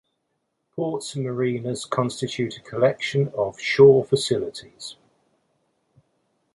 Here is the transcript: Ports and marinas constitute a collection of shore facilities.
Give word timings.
Ports 0.75 1.13
and 1.13 1.23
marinas 1.25 1.85
constitute 1.85 2.57
a 2.57 2.61
collection 2.61 3.27
of 3.35 3.59
shore 3.59 4.03
facilities. 4.03 4.95